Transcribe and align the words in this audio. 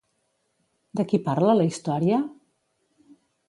De 1.01 1.05
qui 1.11 1.21
parla 1.29 1.57
la 1.61 1.67
història? 1.69 2.21